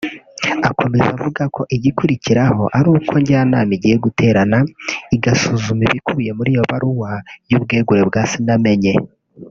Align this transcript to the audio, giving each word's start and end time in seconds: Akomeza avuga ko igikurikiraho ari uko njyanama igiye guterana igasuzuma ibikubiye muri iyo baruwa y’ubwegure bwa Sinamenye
Akomeza 0.69 1.07
avuga 1.17 1.43
ko 1.55 1.61
igikurikiraho 1.75 2.63
ari 2.77 2.87
uko 2.97 3.13
njyanama 3.21 3.71
igiye 3.77 3.95
guterana 4.05 4.57
igasuzuma 5.15 5.81
ibikubiye 5.87 6.31
muri 6.37 6.49
iyo 6.53 6.63
baruwa 6.71 7.11
y’ubwegure 7.49 8.01
bwa 8.09 8.23
Sinamenye 8.31 8.93